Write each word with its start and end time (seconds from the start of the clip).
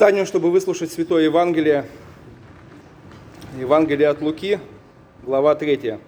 Встанем, 0.00 0.24
чтобы 0.24 0.50
выслушать 0.50 0.90
Святое 0.90 1.24
Евангелие. 1.24 1.84
Евангелие 3.58 4.08
от 4.08 4.22
Луки, 4.22 4.58
глава 5.22 5.54
3. 5.54 5.98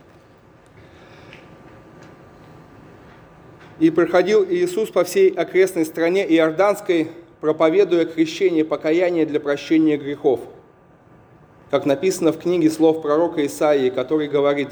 «И 3.80 3.90
проходил 3.90 4.46
Иисус 4.48 4.88
по 4.88 5.04
всей 5.04 5.28
окрестной 5.28 5.84
стране 5.84 6.26
Иорданской, 6.26 7.10
проповедуя 7.42 8.06
крещение 8.06 8.64
покаяния 8.64 9.26
для 9.26 9.40
прощения 9.40 9.98
грехов, 9.98 10.40
как 11.70 11.84
написано 11.84 12.32
в 12.32 12.38
книге 12.38 12.70
слов 12.70 13.02
пророка 13.02 13.44
Исаии, 13.44 13.90
который 13.90 14.26
говорит, 14.26 14.70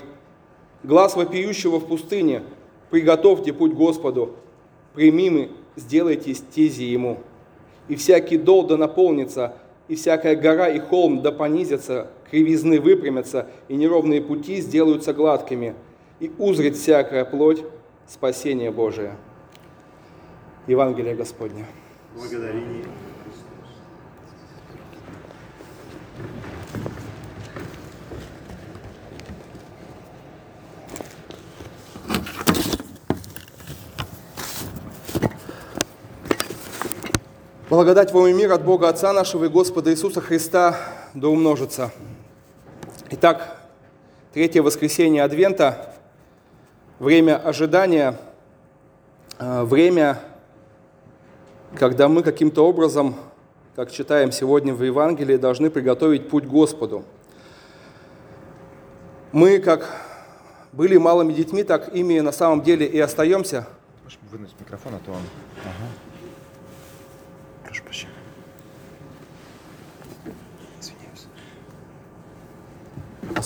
«Глаз 0.82 1.14
вопиющего 1.14 1.79
в 1.79 1.87
пустыне, 1.87 2.43
приготовьте 2.89 3.52
путь 3.52 3.75
Господу, 3.75 4.37
примимы, 4.95 5.50
сделайте 5.77 6.32
стези 6.32 6.84
Ему» 6.84 7.23
и 7.89 7.97
всякий 7.97 8.37
дол 8.37 8.66
да 8.66 8.77
наполнится, 8.77 9.55
и 9.88 9.97
всякая 9.97 10.37
гора 10.37 10.69
и 10.69 10.79
холм 10.79 11.23
да 11.23 11.33
понизятся, 11.33 12.09
кривизны 12.30 12.80
выпрямятся, 12.80 13.48
и 13.69 13.77
неровные 13.77 14.23
пути 14.23 14.61
сделаются 14.61 15.12
гладкими, 15.12 15.75
и 16.21 16.30
узрит 16.38 16.77
всякая 16.77 17.24
плоть 17.24 17.65
спасение 18.07 18.71
Божие. 18.71 19.16
Евангелие 20.66 21.15
Господне. 21.15 21.65
Благодарение. 22.15 22.85
Благодать 37.70 38.10
вам 38.10 38.27
и 38.27 38.33
мир 38.33 38.51
от 38.51 38.65
Бога 38.65 38.88
Отца 38.88 39.12
нашего 39.12 39.45
и 39.45 39.48
Господа 39.48 39.92
Иисуса 39.92 40.21
Христа 40.21 40.76
да 41.15 41.29
умножится. 41.29 41.93
Итак, 43.10 43.60
третье 44.35 44.60
воскресенье 44.60 45.23
Адвента, 45.23 45.95
время 46.98 47.37
ожидания, 47.37 48.18
э, 49.38 49.63
время, 49.63 50.18
когда 51.76 52.09
мы 52.09 52.24
каким-то 52.24 52.66
образом, 52.66 53.15
как 53.76 53.93
читаем 53.93 54.32
сегодня 54.32 54.74
в 54.74 54.82
Евангелии, 54.82 55.37
должны 55.37 55.71
приготовить 55.71 56.29
путь 56.29 56.46
Господу. 56.46 57.04
Мы, 59.30 59.60
как 59.60 59.88
были 60.73 60.96
малыми 60.96 61.32
детьми, 61.32 61.63
так 61.63 61.95
ими 61.95 62.18
на 62.18 62.32
самом 62.32 62.63
деле 62.63 62.85
и 62.85 62.98
остаемся. 62.98 63.68
Вынуть 64.32 64.50
микрофон, 64.59 64.94
а 64.97 64.98
то 65.06 65.12
он... 65.12 65.22
Ага. 65.62 66.10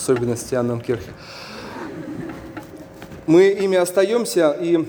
Особенности 0.05 0.53
Анненкирхе. 0.53 1.11
Мы 3.25 3.47
ими 3.47 3.75
остаемся, 3.75 4.51
и 4.51 4.85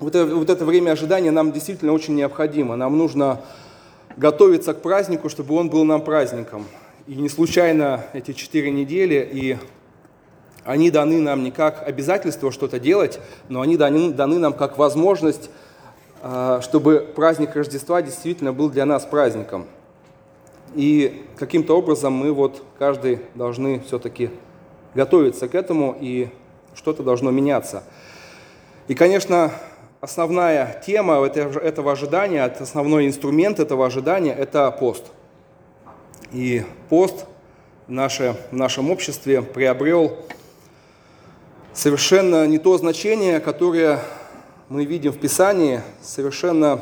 вот 0.00 0.14
это, 0.16 0.34
вот 0.34 0.50
это 0.50 0.64
время 0.64 0.90
ожидания 0.90 1.30
нам 1.30 1.52
действительно 1.52 1.92
очень 1.92 2.16
необходимо. 2.16 2.74
Нам 2.74 2.98
нужно 2.98 3.42
готовиться 4.16 4.74
к 4.74 4.82
празднику, 4.82 5.28
чтобы 5.28 5.54
он 5.54 5.70
был 5.70 5.84
нам 5.84 6.02
праздником. 6.02 6.66
И 7.06 7.14
не 7.14 7.28
случайно 7.28 8.06
эти 8.12 8.32
четыре 8.32 8.72
недели, 8.72 9.28
и 9.32 9.56
они 10.64 10.90
даны 10.90 11.20
нам 11.20 11.44
не 11.44 11.52
как 11.52 11.86
обязательство 11.86 12.50
что-то 12.50 12.80
делать, 12.80 13.20
но 13.48 13.60
они 13.60 13.76
даны, 13.76 14.10
даны 14.10 14.38
нам 14.38 14.52
как 14.52 14.78
возможность, 14.78 15.50
чтобы 16.62 17.12
праздник 17.14 17.54
Рождества 17.54 18.00
действительно 18.00 18.52
был 18.52 18.70
для 18.70 18.86
нас 18.86 19.04
праздником. 19.04 19.66
И 20.74 21.26
каким-то 21.36 21.76
образом 21.76 22.14
мы 22.14 22.32
вот 22.32 22.62
каждый 22.78 23.20
должны 23.34 23.80
все-таки 23.80 24.30
готовиться 24.94 25.48
к 25.48 25.54
этому, 25.54 25.96
и 26.00 26.28
что-то 26.74 27.02
должно 27.02 27.30
меняться. 27.30 27.84
И, 28.88 28.94
конечно, 28.94 29.52
основная 30.00 30.82
тема 30.84 31.24
этого 31.26 31.92
ожидания, 31.92 32.44
основной 32.44 33.06
инструмент 33.06 33.60
этого 33.60 33.86
ожидания– 33.86 34.34
это 34.38 34.70
пост. 34.70 35.04
И 36.32 36.64
пост 36.88 37.26
в, 37.86 37.92
наше, 37.92 38.36
в 38.50 38.56
нашем 38.56 38.90
обществе 38.90 39.42
приобрел 39.42 40.16
совершенно 41.72 42.46
не 42.46 42.58
то 42.58 42.76
значение, 42.78 43.40
которое 43.40 44.00
мы 44.74 44.86
видим 44.86 45.12
в 45.12 45.18
Писании, 45.20 45.82
совершенно 46.02 46.80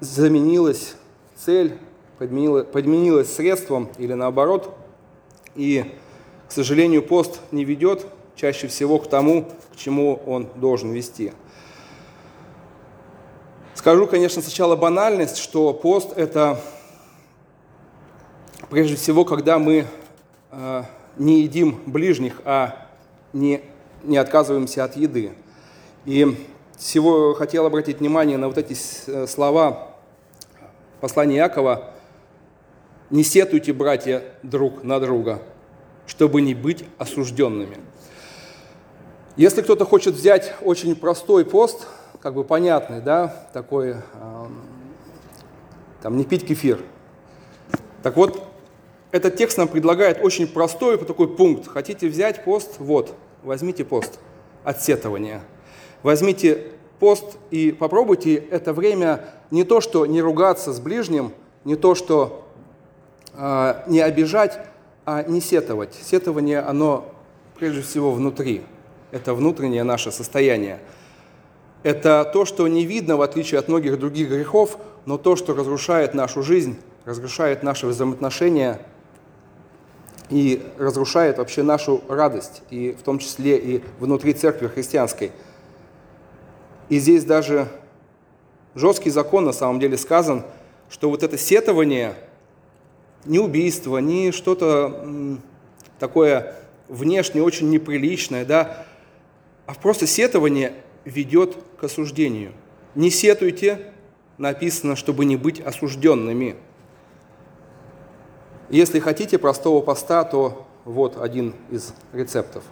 заменилась 0.00 0.96
цель 1.36 1.78
подменилось, 2.18 2.66
подменилось 2.66 3.32
средством 3.32 3.88
или 3.96 4.12
наоборот. 4.12 4.76
И, 5.54 5.94
к 6.48 6.50
сожалению, 6.50 7.04
пост 7.04 7.38
не 7.52 7.64
ведет 7.64 8.06
чаще 8.34 8.66
всего 8.66 8.98
к 8.98 9.08
тому, 9.08 9.44
к 9.72 9.76
чему 9.76 10.20
он 10.26 10.48
должен 10.56 10.90
вести. 10.90 11.32
Скажу, 13.76 14.08
конечно, 14.08 14.42
сначала 14.42 14.74
банальность, 14.74 15.36
что 15.36 15.72
пост– 15.72 16.12
это 16.16 16.60
прежде 18.68 18.96
всего, 18.96 19.24
когда 19.24 19.60
мы 19.60 19.86
э, 20.50 20.82
не 21.18 21.42
едим 21.42 21.80
ближних, 21.86 22.42
а 22.44 22.88
не, 23.32 23.62
не 24.02 24.16
отказываемся 24.16 24.82
от 24.82 24.96
еды. 24.96 25.34
И 26.08 26.26
всего 26.78 27.34
хотел 27.34 27.66
обратить 27.66 27.98
внимание 27.98 28.38
на 28.38 28.48
вот 28.48 28.56
эти 28.56 28.74
э, 29.08 29.26
слова 29.26 29.94
послания 31.02 31.36
Якова, 31.36 31.90
не 33.10 33.22
сетуйте, 33.22 33.74
братья, 33.74 34.22
друг 34.42 34.82
на 34.84 35.00
друга, 35.00 35.42
чтобы 36.06 36.40
не 36.40 36.54
быть 36.54 36.86
осужденными. 36.96 37.76
Если 39.36 39.60
кто-то 39.60 39.84
хочет 39.84 40.14
взять 40.14 40.54
очень 40.62 40.96
простой 40.96 41.44
пост, 41.44 41.86
как 42.22 42.32
бы 42.32 42.42
понятный, 42.42 43.02
да, 43.02 43.46
такой, 43.52 43.96
там, 46.00 46.16
не 46.16 46.24
пить 46.24 46.46
кефир. 46.46 46.80
Так 48.02 48.16
вот, 48.16 48.42
этот 49.10 49.36
текст 49.36 49.58
нам 49.58 49.68
предлагает 49.68 50.24
очень 50.24 50.48
простой 50.48 50.96
такой 50.96 51.28
пункт. 51.28 51.68
Хотите 51.68 52.08
взять 52.08 52.44
пост? 52.44 52.76
Вот, 52.78 53.14
возьмите 53.42 53.84
пост 53.84 54.18
от 54.64 54.80
сетования. 54.82 55.42
Возьмите 56.02 56.72
пост 56.98 57.38
и 57.50 57.72
попробуйте 57.72 58.34
это 58.34 58.72
время 58.72 59.24
не 59.50 59.64
то, 59.64 59.80
что 59.80 60.06
не 60.06 60.20
ругаться 60.20 60.72
с 60.72 60.80
ближним, 60.80 61.32
не 61.64 61.76
то, 61.76 61.94
что 61.94 62.44
а, 63.34 63.84
не 63.86 64.00
обижать, 64.00 64.58
а 65.04 65.22
не 65.22 65.40
сетовать. 65.40 65.94
Сетование, 65.94 66.60
оно 66.60 67.12
прежде 67.58 67.82
всего 67.82 68.12
внутри. 68.12 68.62
Это 69.10 69.34
внутреннее 69.34 69.84
наше 69.84 70.12
состояние. 70.12 70.80
Это 71.82 72.28
то, 72.32 72.44
что 72.44 72.66
не 72.68 72.84
видно, 72.84 73.16
в 73.16 73.22
отличие 73.22 73.58
от 73.58 73.68
многих 73.68 73.98
других 73.98 74.28
грехов, 74.28 74.78
но 75.06 75.16
то, 75.16 75.36
что 75.36 75.54
разрушает 75.54 76.12
нашу 76.14 76.42
жизнь, 76.42 76.76
разрушает 77.04 77.62
наши 77.62 77.86
взаимоотношения 77.86 78.80
и 80.28 80.62
разрушает 80.76 81.38
вообще 81.38 81.62
нашу 81.62 82.02
радость, 82.08 82.62
и 82.70 82.92
в 82.92 83.02
том 83.02 83.18
числе 83.18 83.56
и 83.56 83.82
внутри 83.98 84.34
церкви 84.34 84.66
христианской. 84.66 85.32
И 86.88 86.98
здесь 86.98 87.24
даже 87.24 87.68
жесткий 88.74 89.10
закон 89.10 89.44
на 89.44 89.52
самом 89.52 89.80
деле 89.80 89.96
сказан, 89.96 90.44
что 90.88 91.10
вот 91.10 91.22
это 91.22 91.36
сетование– 91.36 92.14
ни 93.24 93.38
убийство, 93.38 93.98
ни 93.98 94.30
что-то 94.30 95.38
такое 95.98 96.54
внешне 96.88 97.42
очень 97.42 97.70
неприличное, 97.70 98.44
да, 98.44 98.86
а 99.66 99.74
просто 99.74 100.06
сетование 100.06 100.72
ведет 101.04 101.56
к 101.78 101.84
осуждению. 101.84 102.52
Не 102.94 103.10
сетуйте, 103.10 103.92
написано, 104.38 104.96
чтобы 104.96 105.24
не 105.24 105.36
быть 105.36 105.60
осужденными. 105.60 106.56
Если 108.70 108.98
хотите 108.98 109.38
простого 109.38 109.80
поста, 109.80 110.24
то 110.24 110.66
вот 110.84 111.20
один 111.20 111.54
из 111.70 111.94
рецептов. 112.12 112.64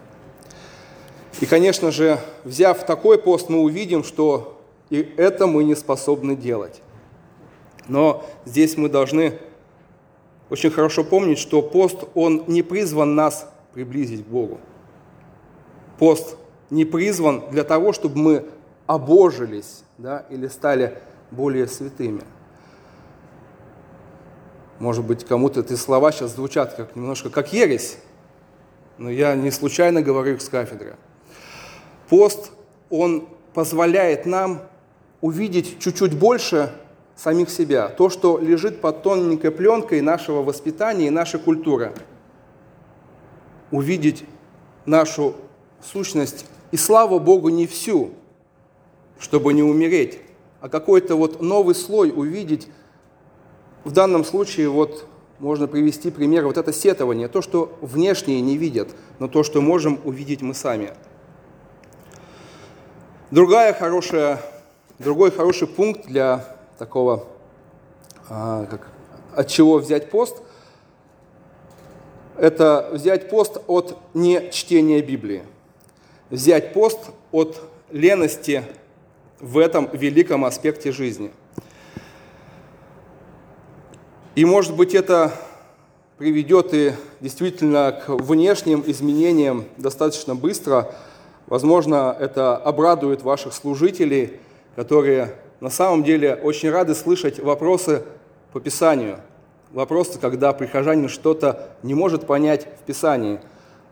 И, 1.39 1.45
конечно 1.45 1.91
же, 1.91 2.19
взяв 2.43 2.85
такой 2.85 3.19
пост, 3.19 3.49
мы 3.49 3.59
увидим, 3.59 4.03
что 4.03 4.59
и 4.89 5.13
это 5.17 5.47
мы 5.47 5.63
не 5.63 5.75
способны 5.75 6.35
делать. 6.35 6.81
Но 7.87 8.25
здесь 8.45 8.77
мы 8.77 8.89
должны 8.89 9.39
очень 10.49 10.71
хорошо 10.71 11.03
помнить, 11.03 11.39
что 11.39 11.61
пост, 11.61 12.05
он 12.15 12.43
не 12.47 12.61
призван 12.61 13.15
нас 13.15 13.49
приблизить 13.73 14.25
к 14.25 14.27
Богу. 14.27 14.59
Пост 15.99 16.37
не 16.69 16.85
призван 16.85 17.43
для 17.51 17.63
того, 17.63 17.93
чтобы 17.93 18.17
мы 18.17 18.45
обожились 18.85 19.83
да, 19.97 20.25
или 20.29 20.47
стали 20.47 20.97
более 21.31 21.67
святыми. 21.67 22.21
Может 24.79 25.05
быть, 25.05 25.25
кому-то 25.25 25.61
эти 25.61 25.73
слова 25.73 26.11
сейчас 26.11 26.35
звучат 26.35 26.75
как 26.75 26.95
немножко 26.95 27.29
как 27.29 27.51
ересь, 27.51 27.97
но 28.97 29.09
я 29.09 29.35
не 29.35 29.51
случайно 29.51 30.01
говорю 30.01 30.35
их 30.35 30.41
с 30.41 30.49
кафедры. 30.49 30.95
Пост, 32.09 32.51
он 32.89 33.27
позволяет 33.53 34.25
нам 34.25 34.61
увидеть 35.21 35.79
чуть-чуть 35.79 36.17
больше 36.17 36.71
самих 37.15 37.49
себя, 37.49 37.89
то, 37.89 38.09
что 38.09 38.37
лежит 38.37 38.79
под 38.79 39.01
тоненькой 39.01 39.51
пленкой 39.51 40.01
нашего 40.01 40.43
воспитания 40.43 41.07
и 41.07 41.09
нашей 41.09 41.39
культуры. 41.39 41.93
Увидеть 43.71 44.23
нашу 44.85 45.35
сущность, 45.81 46.45
и 46.71 46.77
слава 46.77 47.19
Богу, 47.19 47.49
не 47.49 47.65
всю, 47.67 48.11
чтобы 49.19 49.53
не 49.53 49.63
умереть, 49.63 50.19
а 50.61 50.69
какой-то 50.69 51.15
вот 51.15 51.41
новый 51.41 51.75
слой 51.75 52.13
увидеть. 52.15 52.67
В 53.83 53.91
данном 53.91 54.23
случае 54.23 54.69
вот 54.69 55.05
можно 55.39 55.67
привести 55.67 56.11
пример 56.11 56.45
вот 56.45 56.57
это 56.57 56.71
сетование, 56.71 57.27
то, 57.27 57.41
что 57.41 57.77
внешние 57.81 58.41
не 58.41 58.57
видят, 58.57 58.89
но 59.19 59.27
то, 59.27 59.43
что 59.43 59.61
можем 59.61 59.99
увидеть 60.03 60.41
мы 60.41 60.53
сами. 60.53 60.93
Другая 63.29 63.73
хорошая, 63.73 64.39
другой 64.99 65.31
хороший 65.31 65.67
пункт 65.67 66.05
для 66.05 66.45
такого, 66.77 67.27
а, 68.29 68.65
как, 68.67 68.87
от 69.35 69.49
чего 69.49 69.79
взять 69.79 70.09
пост, 70.09 70.37
это 72.37 72.89
взять 72.93 73.29
пост 73.29 73.57
от 73.67 73.97
не 74.13 74.49
чтения 74.51 75.01
Библии, 75.01 75.43
взять 76.29 76.71
пост 76.71 76.99
от 77.33 77.61
лености 77.91 78.63
в 79.41 79.57
этом 79.57 79.89
великом 79.91 80.45
аспекте 80.45 80.93
жизни. 80.93 81.33
И, 84.35 84.45
может 84.45 84.73
быть, 84.73 84.95
это 84.95 85.33
приведет 86.17 86.73
и 86.73 86.93
действительно 87.19 87.91
к 87.91 88.07
внешним 88.07 88.85
изменениям 88.87 89.65
достаточно 89.75 90.33
быстро. 90.33 90.95
Возможно, 91.47 92.15
это 92.19 92.57
обрадует 92.57 93.23
ваших 93.23 93.53
служителей, 93.53 94.39
которые 94.75 95.35
на 95.59 95.69
самом 95.69 96.03
деле 96.03 96.35
очень 96.35 96.69
рады 96.69 96.93
слышать 96.93 97.39
вопросы 97.39 98.03
по 98.53 98.59
Писанию. 98.59 99.19
Вопросы, 99.71 100.19
когда 100.19 100.53
прихожанин 100.53 101.09
что-то 101.09 101.69
не 101.83 101.93
может 101.93 102.27
понять 102.27 102.67
в 102.81 102.85
Писании, 102.85 103.39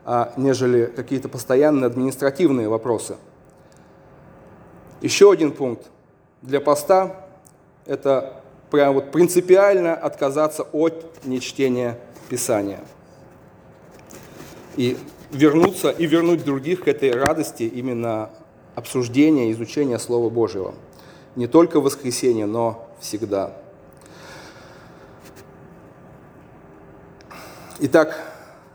а 0.03 0.33
нежели 0.37 0.85
какие-то 0.85 1.29
постоянные 1.29 1.87
административные 1.87 2.69
вопросы. 2.69 3.15
Еще 5.01 5.31
один 5.31 5.51
пункт 5.51 5.87
для 6.41 6.61
поста– 6.61 7.25
это 7.85 8.41
прям 8.69 8.93
вот 8.93 9.11
принципиально 9.11 9.95
отказаться 9.95 10.63
от 10.63 11.25
нечтения 11.25 11.97
Писания. 12.29 12.79
И 14.75 14.97
вернуться 15.31 15.89
и 15.89 16.05
вернуть 16.05 16.43
других 16.43 16.83
к 16.83 16.87
этой 16.87 17.11
радости 17.11 17.63
именно 17.63 18.29
обсуждения, 18.75 19.51
изучения 19.51 19.99
Слова 19.99 20.29
Божьего– 20.29 20.75
не 21.35 21.47
только 21.47 21.79
в 21.79 21.83
воскресенье, 21.83 22.45
но 22.45 22.89
всегда. 22.99 23.53
Итак, 27.79 28.17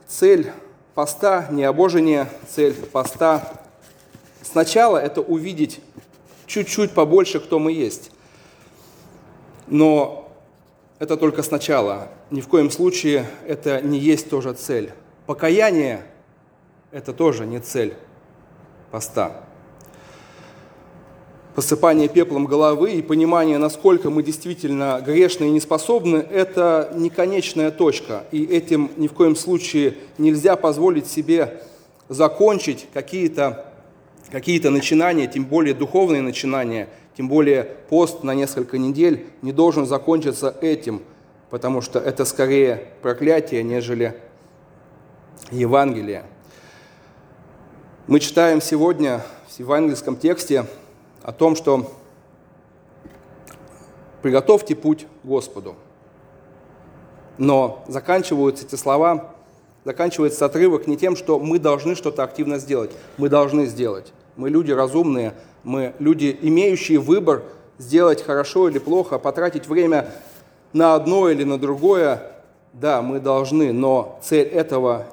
цель 0.07 0.53
поста, 0.95 1.49
не 1.51 1.65
обожение, 1.65 2.29
цель 2.49 2.75
поста 2.75 3.51
сначала 4.43 4.99
это 4.99 5.23
увидеть 5.23 5.81
чуть-чуть 6.47 6.93
побольше, 6.93 7.41
кто 7.41 7.59
мы 7.59 7.73
есть. 7.73 8.11
Но 9.67 10.31
это 10.99 11.17
только 11.17 11.43
сначала. 11.43 12.09
Ни 12.31 12.43
в 12.43 12.49
коем 12.49 12.71
случае 12.71 13.27
это 13.47 13.81
не 13.81 13.99
есть 13.99 14.29
тоже 14.29 14.53
цель. 14.53 14.93
Покаяние– 15.27 16.03
это 16.93 17.13
тоже 17.13 17.47
не 17.47 17.61
цель 17.61 17.95
поста 18.91 19.45
посыпание 21.55 22.09
пеплом 22.09 22.47
головы 22.47 22.93
и 22.93 23.03
понимание, 23.03 23.59
насколько 23.59 24.09
мы 24.09 24.23
действительно 24.23 25.03
грешны 25.05 25.45
и 25.45 25.51
неспособны, 25.51 26.17
это 26.17 26.91
не 26.95 27.11
конечная 27.11 27.71
точка. 27.71 28.25
И 28.31 28.45
этим 28.45 28.91
ни 28.97 29.09
в 29.09 29.13
коем 29.13 29.37
случае 29.37 29.97
нельзя 30.19 30.57
позволить 30.57 31.07
себе 31.07 31.63
закончить 32.09 32.87
какие-то 32.95 33.67
какие 34.31 34.65
начинания, 34.69 35.27
тем 35.27 35.45
более 35.45 35.75
духовные 35.75 36.23
начинания, 36.23 36.89
тем 37.17 37.29
более 37.29 37.65
пост 37.65 38.23
на 38.23 38.33
несколько 38.33 38.79
недель 38.79 39.27
не 39.43 39.53
должен 39.53 39.87
закончиться 39.87 40.57
этим, 40.63 41.03
потому 41.51 41.83
что 41.83 41.99
это 41.99 42.25
скорее 42.25 42.87
проклятие, 43.03 43.65
нежели 43.65 44.15
Евангелие. 45.51 46.25
Мы 48.07 48.19
читаем 48.19 48.63
сегодня 48.63 49.21
в 49.49 49.59
евангельском 49.61 50.17
тексте 50.17 50.65
о 51.23 51.33
том, 51.33 51.55
что 51.55 51.93
приготовьте 54.23 54.75
путь 54.75 55.07
Господу. 55.23 55.77
Но 57.37 57.85
заканчиваются 57.89 58.65
эти 58.65 58.75
слова, 58.75 59.35
заканчивается 59.85 60.47
отрывок 60.47 60.87
не 60.87 60.97
тем, 60.97 61.15
что 61.15 61.39
мы 61.39 61.59
должны 61.59 61.95
что-то 61.95 62.25
активно 62.25 62.59
сделать. 62.59 62.91
Мы 63.19 63.29
должны 63.29 63.67
сделать. 63.67 64.13
Мы 64.35 64.49
люди 64.49 64.73
разумные, 64.73 65.35
мы 65.63 65.95
люди, 65.99 66.37
имеющие 66.41 66.99
выбор 66.99 67.43
сделать 67.79 68.23
хорошо 68.23 68.69
или 68.71 68.79
плохо, 68.79 69.19
потратить 69.19 69.69
время 69.69 70.11
на 70.73 70.95
одно 70.95 71.29
или 71.29 71.45
на 71.45 71.59
другое. 71.59 72.23
Да, 72.73 73.03
мы 73.03 73.21
должны, 73.21 73.73
но 73.73 74.19
цель 74.23 74.49
этого 74.49 75.07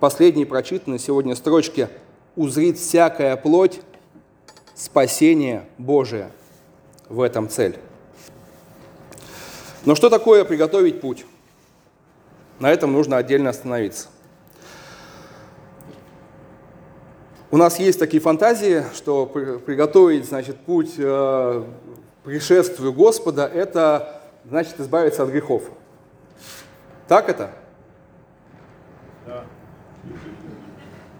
последней 0.00 0.44
прочитанной 0.44 0.98
сегодня 0.98 1.34
строчке 1.34 1.88
«узрит 2.36 2.78
всякая 2.78 3.36
плоть 3.36 3.80
спасение 4.74 5.64
Божие 5.76 6.30
в 7.08 7.20
этом 7.20 7.48
цель. 7.48 7.78
Но 9.84 9.94
что 9.94 10.08
такое 10.08 10.44
приготовить 10.44 11.00
путь? 11.00 11.24
На 12.60 12.70
этом 12.70 12.92
нужно 12.92 13.16
отдельно 13.16 13.50
остановиться. 13.50 14.08
У 17.50 17.56
нас 17.56 17.78
есть 17.78 17.98
такие 17.98 18.20
фантазии, 18.20 18.84
что 18.94 19.24
приготовить 19.26 20.26
значит, 20.26 20.56
путь 20.58 20.94
э, 20.98 21.64
пришествию 22.22 22.92
Господа– 22.92 23.46
это 23.54 24.22
значит 24.44 24.78
избавиться 24.80 25.22
от 25.22 25.30
грехов. 25.30 25.62
Так 27.06 27.30
это? 27.30 27.50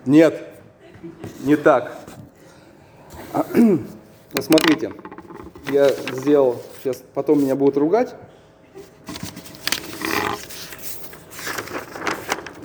Нет, 0.09 0.43
не 1.41 1.55
так. 1.57 1.93
Смотрите, 4.41 4.91
я 5.71 5.91
сделал, 6.13 6.63
сейчас 6.81 7.05
потом 7.13 7.43
меня 7.43 7.55
будут 7.55 7.77
ругать. 7.77 8.15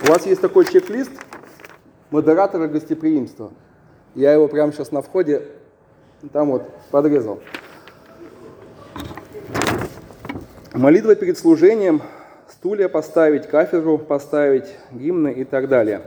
У 0.02 0.06
вас 0.06 0.24
есть 0.24 0.40
такой 0.40 0.64
чек-лист 0.64 1.10
модератора 2.10 2.66
гостеприимства. 2.66 3.52
Я 4.14 4.32
его 4.32 4.48
прямо 4.48 4.72
сейчас 4.72 4.90
на 4.90 5.02
входе 5.02 5.42
там 6.32 6.50
вот 6.50 6.66
подрезал. 6.90 7.42
Молитва 10.72 11.14
перед 11.14 11.36
служением, 11.36 12.00
стулья 12.48 12.88
поставить, 12.88 13.46
кафедру 13.48 13.98
поставить, 13.98 14.74
гимны 14.92 15.34
и 15.34 15.44
так 15.44 15.68
далее. 15.68 16.00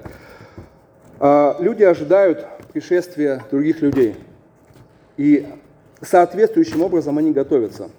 А, 1.20 1.58
люди 1.60 1.84
ожидают 1.84 2.46
пришествия 2.74 3.44
других 3.52 3.82
людей– 3.82 4.16
и 5.18 5.48
соответствующим 6.02 6.84
образом 6.84 7.18
они 7.18 7.32
готовятся. 7.32 7.90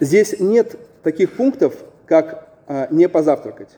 Здесь 0.00 0.40
нет 0.40 0.76
таких 1.04 1.32
пунктов, 1.36 1.76
как 2.06 2.48
а, 2.66 2.88
не 2.90 3.08
позавтракать. 3.08 3.70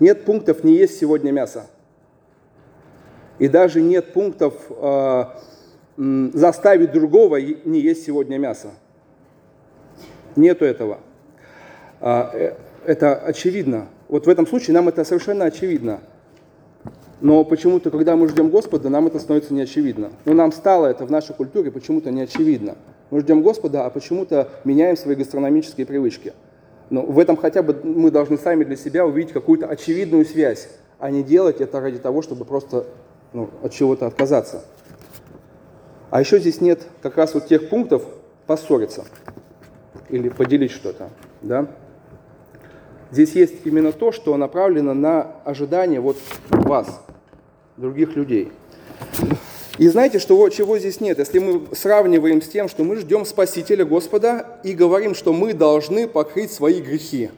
Нет 0.00 0.26
пунктов 0.26 0.62
не 0.64 0.74
есть 0.74 0.98
сегодня 0.98 1.32
мясо. 1.32 1.66
И 3.38 3.48
даже 3.48 3.80
нет 3.80 4.12
пунктов 4.12 4.54
а, 4.70 5.40
заставить 5.96 6.92
другого 6.92 7.36
не 7.36 7.80
есть 7.80 8.04
сегодня 8.04 8.36
мясо. 8.36 8.70
Нету 10.36 10.64
этого. 10.64 11.00
Э, 12.00 12.52
это 12.84 13.16
очевидно. 13.16 13.88
Вот 14.08 14.26
в 14.26 14.28
этом 14.28 14.46
случае 14.46 14.74
нам 14.74 14.88
это 14.88 15.04
совершенно 15.04 15.44
очевидно. 15.44 16.00
Но 17.20 17.44
почему-то, 17.44 17.90
когда 17.90 18.16
мы 18.16 18.28
ждем 18.28 18.48
Господа, 18.48 18.88
нам 18.88 19.06
это 19.06 19.18
становится 19.18 19.52
неочевидно. 19.52 20.10
Но 20.24 20.34
нам 20.34 20.52
стало 20.52 20.86
это 20.86 21.04
в 21.04 21.10
нашей 21.10 21.34
культуре 21.34 21.70
почему-то 21.70 22.10
неочевидно. 22.10 22.76
Мы 23.10 23.20
ждем 23.20 23.42
Господа, 23.42 23.86
а 23.86 23.90
почему-то 23.90 24.48
меняем 24.64 24.96
свои 24.96 25.16
гастрономические 25.16 25.86
привычки. 25.86 26.32
Но 26.90 27.02
в 27.02 27.18
этом 27.18 27.36
хотя 27.36 27.62
бы 27.62 27.78
мы 27.82 28.10
должны 28.10 28.38
сами 28.38 28.64
для 28.64 28.76
себя 28.76 29.04
увидеть 29.04 29.32
какую-то 29.32 29.66
очевидную 29.66 30.24
связь, 30.24 30.68
а 30.98 31.10
не 31.10 31.22
делать 31.22 31.60
это 31.60 31.80
ради 31.80 31.98
того, 31.98 32.22
чтобы 32.22 32.44
просто 32.44 32.86
ну, 33.32 33.50
от 33.62 33.72
чего-то 33.72 34.06
отказаться. 34.06 34.64
А 36.10 36.20
еще 36.20 36.38
здесь 36.38 36.60
нет 36.60 36.80
как 37.02 37.16
раз 37.16 37.34
вот 37.34 37.46
тех 37.46 37.68
пунктов 37.68 38.04
поссориться 38.46 39.04
или 40.08 40.28
поделить 40.28 40.70
что-то. 40.70 41.10
Да? 41.42 41.66
Здесь 43.10 43.32
есть 43.32 43.54
именно 43.64 43.92
то, 43.92 44.12
что 44.12 44.36
направлено 44.36 44.94
на 44.94 45.34
ожидание 45.44 46.00
вот 46.00 46.18
вас, 46.50 47.00
других 47.76 48.16
людей. 48.16 48.52
И 49.78 49.86
знаете, 49.88 50.18
что, 50.18 50.48
чего 50.48 50.78
здесь 50.78 51.00
нет? 51.00 51.18
Если 51.18 51.38
мы 51.38 51.62
сравниваем 51.72 52.42
с 52.42 52.48
тем, 52.48 52.68
что 52.68 52.82
мы 52.82 52.96
ждем 52.96 53.24
Спасителя 53.24 53.84
Господа 53.84 54.58
и 54.64 54.72
говорим, 54.72 55.14
что 55.14 55.32
мы 55.32 55.54
должны 55.54 56.08
покрыть 56.08 56.50
свои 56.50 56.80
грехи, 56.80 57.30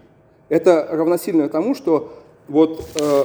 это 0.49 0.89
равносильно 0.91 1.49
тому, 1.51 1.75
что 1.75 2.15
вот 2.49 2.89
э, 2.99 3.25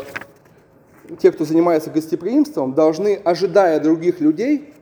те, 1.20 1.32
кто 1.32 1.46
занимается 1.46 1.90
гостеприимством, 1.90 2.74
должны, 2.74 3.16
ожидая 3.24 3.80
других 3.80 4.20
людей, 4.20 4.74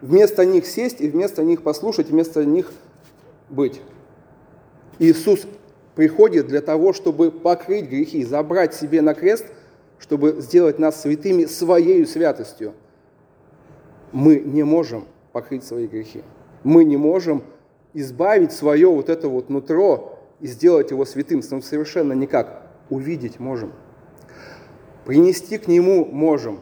вместо 0.00 0.46
них 0.46 0.64
сесть 0.66 1.00
и 1.00 1.08
вместо 1.08 1.42
них 1.42 1.62
послушать, 1.62 2.10
вместо 2.10 2.44
них 2.44 2.72
быть. 3.50 3.80
Иисус 5.00 5.46
приходит 5.98 6.46
для 6.46 6.60
того, 6.60 6.92
чтобы 6.92 7.32
покрыть 7.32 7.86
грехи, 7.86 8.22
забрать 8.22 8.72
себе 8.72 9.02
на 9.02 9.14
крест, 9.14 9.46
чтобы 9.98 10.36
сделать 10.38 10.78
нас 10.78 11.02
святыми 11.02 11.46
своей 11.46 12.06
святостью. 12.06 12.74
Мы 14.12 14.38
не 14.38 14.62
можем 14.62 15.06
покрыть 15.32 15.64
свои 15.64 15.88
грехи. 15.88 16.22
Мы 16.62 16.84
не 16.84 16.96
можем 16.96 17.42
избавить 17.94 18.52
свое 18.52 18.88
вот 18.88 19.08
это 19.08 19.28
вот 19.28 19.50
нутро 19.50 20.20
и 20.38 20.46
сделать 20.46 20.92
его 20.92 21.04
святым. 21.04 21.42
Но 21.50 21.60
совершенно 21.60 22.12
никак. 22.12 22.70
Увидеть 22.90 23.40
можем. 23.40 23.72
Принести 25.04 25.58
к 25.58 25.66
нему 25.66 26.04
можем. 26.04 26.60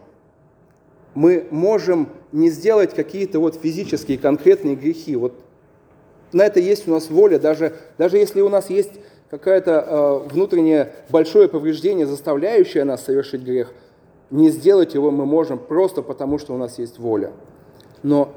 Мы 1.14 1.46
можем 1.50 2.08
не 2.32 2.48
сделать 2.48 2.94
какие-то 2.94 3.40
вот 3.40 3.56
физические 3.56 4.16
конкретные 4.16 4.76
грехи. 4.76 5.14
Вот 5.14 5.34
на 6.32 6.40
это 6.40 6.58
есть 6.58 6.88
у 6.88 6.90
нас 6.90 7.10
воля, 7.10 7.38
даже, 7.38 7.76
даже 7.98 8.16
если 8.16 8.40
у 8.40 8.48
нас 8.48 8.70
есть 8.70 8.92
какое-то 9.30 9.72
э, 9.72 10.28
внутреннее 10.28 10.92
большое 11.10 11.48
повреждение, 11.48 12.06
заставляющее 12.06 12.84
нас 12.84 13.04
совершить 13.04 13.42
грех, 13.42 13.72
не 14.30 14.50
сделать 14.50 14.94
его 14.94 15.10
мы 15.10 15.24
можем 15.26 15.58
просто 15.58 16.02
потому, 16.02 16.38
что 16.38 16.54
у 16.54 16.58
нас 16.58 16.78
есть 16.78 16.98
воля. 16.98 17.32
Но 18.02 18.32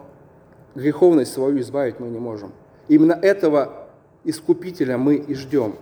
греховность 0.76 1.34
свою 1.34 1.60
избавить 1.60 2.00
мы 2.00 2.08
не 2.08 2.20
можем. 2.20 2.52
Именно 2.88 3.14
этого 3.14 3.88
искупителя 4.24 4.98
мы 4.98 5.16
и 5.16 5.34
ждем. 5.34 5.76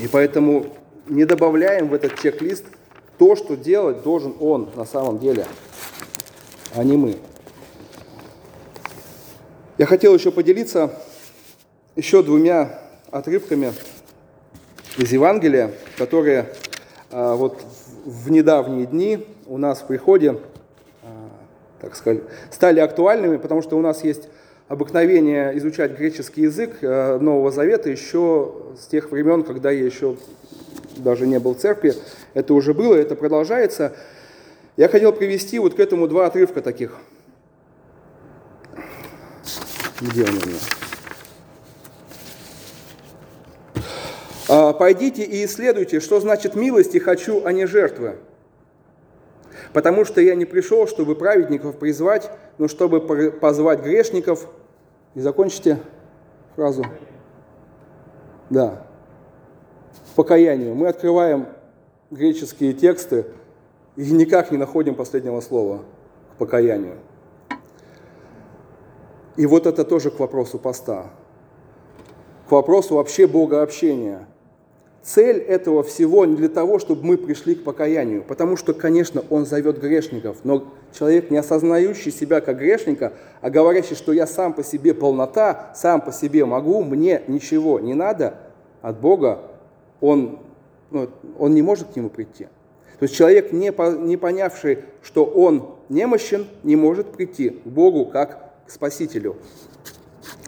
И 0.00 0.08
поэтому 0.08 0.66
не 1.08 1.24
добавляем 1.24 1.88
в 1.88 1.94
этот 1.94 2.16
чек-лист 2.16 2.64
то, 3.18 3.34
что 3.34 3.56
делать 3.56 4.02
должен 4.02 4.34
он 4.40 4.68
на 4.76 4.84
самом 4.84 5.18
деле, 5.18 5.46
а 6.74 6.84
не 6.84 6.96
мы. 6.96 7.16
Я 9.78 9.86
хотел 9.86 10.14
еще 10.14 10.30
поделиться 10.30 10.92
еще 11.96 12.22
двумя 12.22 12.85
отрывками 13.10 13.72
из 14.96 15.12
Евангелия, 15.12 15.72
которые 15.98 16.46
а, 17.10 17.34
вот 17.34 17.62
в 18.04 18.30
недавние 18.30 18.86
дни 18.86 19.26
у 19.46 19.58
нас 19.58 19.80
в 19.80 19.86
приходе, 19.86 20.38
а, 21.02 21.08
так 21.80 21.96
сказать, 21.96 22.22
стали 22.50 22.80
актуальными, 22.80 23.36
потому 23.36 23.62
что 23.62 23.76
у 23.76 23.80
нас 23.80 24.04
есть 24.04 24.28
обыкновение 24.68 25.56
изучать 25.58 25.96
греческий 25.96 26.42
язык 26.42 26.78
а, 26.82 27.18
Нового 27.18 27.50
Завета 27.50 27.90
еще 27.90 28.52
с 28.80 28.86
тех 28.86 29.10
времен, 29.10 29.42
когда 29.42 29.70
я 29.70 29.84
еще 29.84 30.16
даже 30.96 31.26
не 31.26 31.38
был 31.38 31.54
в 31.54 31.58
церкви. 31.58 31.94
Это 32.34 32.54
уже 32.54 32.74
было, 32.74 32.94
это 32.94 33.14
продолжается. 33.16 33.94
Я 34.76 34.88
хотел 34.88 35.12
привести 35.12 35.58
вот 35.58 35.74
к 35.74 35.80
этому 35.80 36.08
два 36.08 36.26
отрывка 36.26 36.60
таких. 36.60 36.96
Где 40.00 40.24
он 40.24 40.30
у 40.30 40.46
меня? 40.46 40.75
«Пойдите 44.48 45.22
и 45.22 45.44
исследуйте, 45.44 46.00
что 46.00 46.20
значит 46.20 46.54
милости 46.54 46.98
хочу, 46.98 47.42
а 47.44 47.52
не 47.52 47.66
жертвы. 47.66 48.16
Потому 49.72 50.04
что 50.04 50.20
я 50.20 50.34
не 50.34 50.44
пришел, 50.44 50.86
чтобы 50.86 51.16
праведников 51.16 51.78
призвать, 51.78 52.30
но 52.58 52.68
чтобы 52.68 53.00
позвать 53.30 53.80
грешников». 53.80 54.46
И 55.16 55.20
закончите 55.20 55.78
фразу. 56.54 56.84
Да. 58.50 58.86
Покаянию. 60.14 60.74
Мы 60.74 60.88
открываем 60.88 61.48
греческие 62.10 62.74
тексты 62.74 63.24
и 63.96 64.10
никак 64.12 64.50
не 64.50 64.58
находим 64.58 64.94
последнего 64.94 65.40
слова 65.40 65.80
к 66.34 66.38
покаянию. 66.38 66.96
И 69.36 69.46
вот 69.46 69.66
это 69.66 69.84
тоже 69.84 70.10
к 70.10 70.20
вопросу 70.20 70.58
поста, 70.58 71.10
к 72.48 72.52
вопросу 72.52 72.94
вообще 72.94 73.26
богообщения– 73.26 74.26
Цель 75.06 75.36
этого 75.36 75.84
всего 75.84 76.24
не 76.24 76.34
для 76.34 76.48
того, 76.48 76.80
чтобы 76.80 77.04
мы 77.06 77.16
пришли 77.16 77.54
к 77.54 77.62
покаянию, 77.62 78.24
потому 78.24 78.56
что, 78.56 78.74
конечно, 78.74 79.22
Он 79.30 79.46
зовет 79.46 79.80
грешников, 79.80 80.38
но 80.42 80.64
человек, 80.92 81.30
не 81.30 81.36
осознающий 81.36 82.10
себя 82.10 82.40
как 82.40 82.58
грешника, 82.58 83.12
а 83.40 83.48
говорящий, 83.48 83.94
что 83.94 84.12
я 84.12 84.26
сам 84.26 84.52
по 84.52 84.64
себе 84.64 84.94
полнота, 84.94 85.72
сам 85.76 86.00
по 86.00 86.10
себе 86.10 86.44
могу, 86.44 86.82
мне 86.82 87.22
ничего 87.28 87.78
не 87.78 87.94
надо 87.94 88.34
от 88.82 88.98
Бога, 88.98 89.42
он, 90.00 90.40
ну, 90.90 91.08
он 91.38 91.54
не 91.54 91.62
может 91.62 91.92
к 91.92 91.96
Нему 91.96 92.10
прийти. 92.10 92.48
То 92.98 93.04
есть 93.04 93.14
человек, 93.14 93.52
не, 93.52 93.70
по, 93.70 93.92
не 93.92 94.16
понявший, 94.16 94.80
что 95.02 95.24
он 95.24 95.76
немощен, 95.88 96.48
не 96.64 96.74
может 96.74 97.12
прийти 97.12 97.50
к 97.50 97.66
Богу 97.66 98.06
как 98.06 98.50
к 98.66 98.70
Спасителю. 98.72 99.36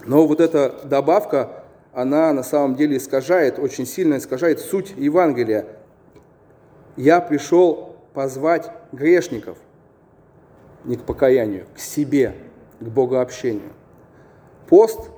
Но 0.04 0.26
вот 0.26 0.40
эта 0.40 0.80
добавка 0.82 1.62
она 1.99 2.33
на 2.33 2.45
самом 2.45 2.76
деле 2.76 2.97
искажает, 2.97 3.59
очень 3.59 3.85
сильно 3.85 4.19
искажает 4.19 4.61
суть 4.61 4.95
Евангелия. 4.97 5.67
Я 6.97 7.21
пришел 7.21 7.97
позвать 8.14 8.71
грешников 8.93 9.59
не 10.85 10.95
к 10.95 11.02
покаянию, 11.02 11.67
к 11.75 11.81
себе, 11.81 12.35
к 12.78 12.85
богообщению. 12.85 13.73
Пост 14.69 15.11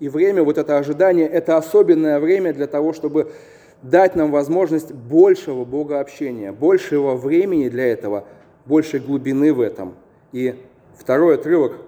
и 0.00 0.10
время, 0.10 0.42
вот 0.42 0.58
это 0.58 0.76
ожидание, 0.76 1.26
это 1.26 1.56
особенное 1.56 2.20
время 2.20 2.52
для 2.52 2.66
того, 2.66 2.92
чтобы 2.92 3.32
дать 3.80 4.14
нам 4.14 4.30
возможность 4.30 4.92
большего 4.92 5.64
богообщения, 5.64 6.52
большего 6.52 7.14
времени 7.14 7.70
для 7.70 7.86
этого, 7.86 8.26
большей 8.66 9.00
глубины 9.00 9.54
в 9.54 9.62
этом. 9.62 9.94
И 10.32 10.62
второй 10.94 11.36
отрывок, 11.36 11.78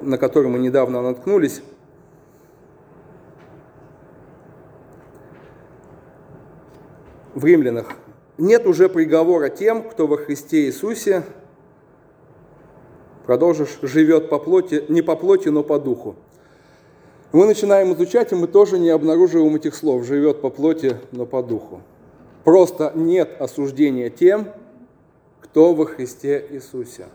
на 0.00 0.16
который 0.16 0.48
мы 0.48 0.60
недавно 0.60 1.02
наткнулись, 1.02 1.60
в 7.34 7.44
римлянах, 7.44 7.88
нет 8.38 8.66
уже 8.66 8.88
приговора 8.88 9.48
тем, 9.48 9.82
кто 9.82 10.06
во 10.06 10.16
Христе 10.16 10.66
Иисусе, 10.66 11.22
продолжишь, 13.26 13.78
живет 13.82 14.28
по 14.28 14.38
плоти, 14.38 14.84
не 14.88 15.02
по 15.02 15.16
плоти, 15.16 15.48
но 15.48 15.62
по 15.62 15.78
духу. 15.78 16.16
Мы 17.32 17.46
начинаем 17.46 17.92
изучать, 17.94 18.32
и 18.32 18.36
мы 18.36 18.46
тоже 18.46 18.78
не 18.78 18.90
обнаруживаем 18.90 19.56
этих 19.56 19.74
слов 19.74 20.04
«живет 20.04 20.40
по 20.40 20.50
плоти, 20.50 20.98
но 21.10 21.26
по 21.26 21.42
духу». 21.42 21.80
Просто 22.44 22.92
нет 22.94 23.40
осуждения 23.40 24.10
тем, 24.10 24.48
кто 25.40 25.74
во 25.74 25.86
Христе 25.86 26.46
Иисусе. 26.50 27.06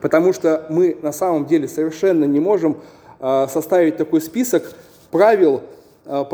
Потому 0.00 0.32
что 0.32 0.66
мы 0.70 0.98
на 1.02 1.12
самом 1.12 1.46
деле 1.46 1.66
совершенно 1.66 2.24
не 2.24 2.40
можем 2.40 2.78
а, 3.20 3.48
составить 3.48 3.96
такой 3.96 4.20
список 4.20 4.72
правил, 5.10 5.62
а, 6.10 6.24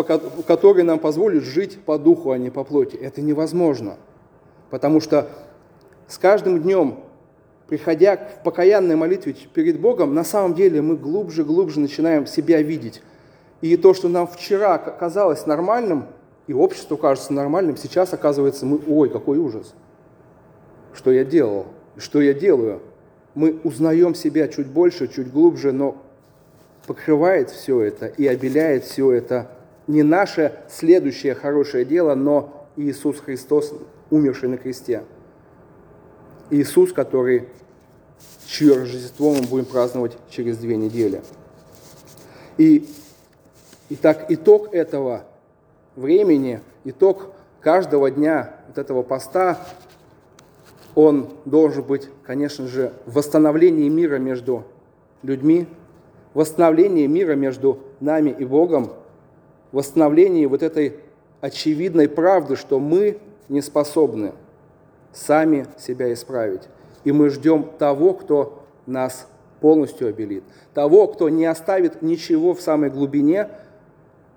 который 0.47 0.85
нам 0.85 1.01
позволит 1.01 1.43
жить 1.43 1.81
по 1.81 1.99
духу, 1.99 2.31
а 2.31 2.39
не 2.39 2.49
по 2.49 2.63
плоти. 2.63 2.95
Это 2.95 3.21
невозможно. 3.21 3.97
Потому 4.71 5.01
что 5.01 5.29
с 6.07 6.17
каждым 6.17 6.63
днем, 6.63 7.01
приходя 7.67 8.17
в 8.17 8.45
покаянной 8.45 8.95
молитве 8.95 9.35
перед 9.53 9.81
Богом, 9.81 10.15
на 10.15 10.23
самом 10.23 10.55
деле 10.55 10.81
мы 10.81 10.95
глубже, 10.97 11.43
глубже 11.43 11.81
начинаем 11.81 12.25
себя 12.29 12.63
видеть. 12.63 13.03
И 13.63 13.77
то, 13.77 13.95
что 13.95 14.09
нам 14.09 14.29
вчера 14.29 14.79
казалось 14.79 15.45
нормальным, 15.45 16.07
и 16.47 16.53
обществу 16.53 16.97
кажется 16.97 17.33
нормальным, 17.33 17.77
сейчас 17.77 18.13
оказывается, 18.13 18.67
мы, 18.67 18.79
ой, 18.87 19.11
какой 19.11 19.39
ужас. 19.39 19.75
Что 20.93 21.11
я 21.11 21.25
делал? 21.25 21.67
Что 21.97 22.21
я 22.21 22.33
делаю? 22.33 22.81
Мы 23.35 23.59
узнаем 23.65 24.15
себя 24.15 24.47
чуть 24.47 24.69
больше, 24.69 25.09
чуть 25.09 25.33
глубже, 25.33 25.73
но 25.73 25.97
покрывает 26.87 27.51
все 27.51 27.81
это 27.81 28.07
и 28.07 28.29
обеляет 28.29 28.85
все 28.85 29.11
это 29.11 29.51
не 29.87 30.03
наше 30.03 30.61
следующее 30.69 31.35
хорошее 31.35 31.85
дело, 31.85 32.15
но 32.15 32.67
Иисус 32.77 33.21
Христос, 33.21 33.73
умерший 34.11 34.49
на 34.49 34.57
кресте. 34.57 35.05
Иисус, 36.51 36.93
который, 36.93 37.49
чье 38.47 38.75
Рождество 38.75 39.35
мы 39.35 39.43
будем 39.43 39.65
праздновать 39.65 40.17
через 40.31 40.59
две 40.59 40.77
недели. 40.77 41.23
И, 42.57 42.89
итак, 43.91 44.27
итог 44.29 44.73
этого 44.73 45.25
времени, 45.97 46.61
итог 46.85 47.33
каждого 47.61 48.11
дня 48.11 48.55
вот 48.69 48.79
этого 48.79 49.03
поста, 49.03 49.59
он 50.95 51.29
должен 51.45 51.83
быть, 51.83 52.09
конечно 52.23 52.69
же, 52.69 52.93
восстановление 53.07 53.89
мира 53.89 54.17
между 54.19 54.65
людьми, 55.23 55.67
восстановление 56.35 57.09
мира 57.09 57.35
между 57.35 57.81
нами 58.01 58.31
и 58.31 58.45
Богом– 58.47 58.93
восстановлении 59.75 60.47
вот 60.47 60.63
этой 60.63 60.95
очевидной 61.41 62.09
правды, 62.09 62.57
что 62.57 62.79
мы 62.79 63.19
не 63.49 63.61
способны 63.61 64.33
сами 65.13 65.67
себя 65.79 66.13
исправить. 66.13 66.63
И 67.05 67.13
мы 67.13 67.29
ждем 67.29 67.65
того, 67.79 68.15
кто 68.15 68.65
нас 68.87 69.29
полностью 69.61 70.09
обелит. 70.09 70.45
Того, 70.73 71.09
кто 71.09 71.29
не 71.29 71.45
оставит 71.45 72.03
ничего 72.03 72.55
в 72.55 72.61
самой 72.61 72.91
глубине, 72.91 73.49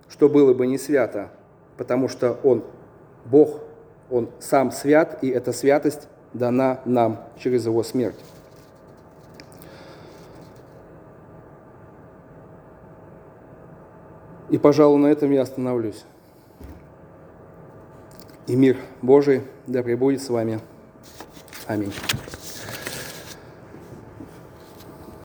что 0.10 0.28
было 0.28 0.54
бы 0.54 0.68
не 0.68 0.78
свято, 0.78 1.30
потому 1.78 2.08
что 2.10 2.40
Он 2.44 2.64
Бог, 3.26 3.60
Он 4.10 4.30
сам 4.40 4.72
свят, 4.72 5.20
и 5.22 5.30
эта 5.30 5.54
святость 5.54 6.08
дана 6.34 6.82
нам 6.86 7.24
через 7.38 7.66
Его 7.66 7.84
смерть. 7.84 8.18
И, 14.58 14.60
пожалуй, 14.60 14.98
на 14.98 15.06
этом 15.06 15.30
я 15.30 15.44
остановлюсь. 15.44 16.04
И 18.48 18.56
мир 18.56 18.78
Божий 19.04 19.44
да 19.68 19.84
пребудет 19.84 20.20
с 20.20 20.30
вами. 20.30 20.60
Аминь. 21.68 21.94